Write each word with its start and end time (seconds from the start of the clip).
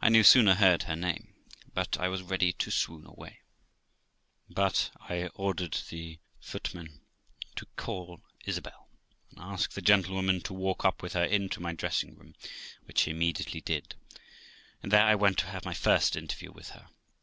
I 0.00 0.08
no 0.08 0.22
sooner 0.22 0.54
heard 0.54 0.84
her 0.84 0.96
name, 0.96 1.34
but 1.74 1.98
I 1.98 2.08
was 2.08 2.22
ready 2.22 2.50
to 2.54 2.70
swoon 2.70 3.04
away, 3.04 3.40
but 4.48 4.90
I 5.00 5.26
ordered 5.34 5.76
the 5.90 6.18
footman 6.40 7.02
to 7.56 7.66
call 7.76 8.22
Isabel, 8.46 8.88
and 9.28 9.38
ask 9.38 9.72
the 9.72 9.82
gentlewoman 9.82 10.40
to 10.44 10.54
walk 10.54 10.86
up 10.86 11.02
with 11.02 11.12
her 11.12 11.24
into 11.24 11.60
my 11.60 11.74
dressing 11.74 12.14
room; 12.16 12.34
which 12.84 13.02
he 13.02 13.10
immediately 13.10 13.60
did, 13.60 13.96
and 14.82 14.90
there 14.90 15.04
I 15.04 15.14
went 15.14 15.36
to 15.40 15.46
have 15.48 15.66
my 15.66 15.74
first 15.74 16.16
interview 16.16 16.50
with 16.50 16.70
her. 16.70 16.88